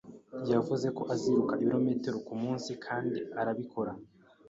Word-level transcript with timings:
Yavuze 0.53 0.87
ko 0.97 1.03
aziruka 1.13 1.53
ibirometero 1.61 2.17
kumunsi 2.27 2.71
kandi 2.85 3.19
arabikora. 3.39 3.91